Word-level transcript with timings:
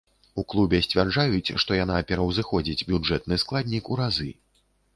У 0.41 0.43
клубе 0.53 0.79
сцвярджаюць, 0.85 1.53
што 1.65 1.77
яна 1.83 1.99
пераўзыходзіць 2.13 2.85
бюджэтны 2.89 3.41
складнік 3.45 3.83
у 3.95 4.03
разы. 4.05 4.31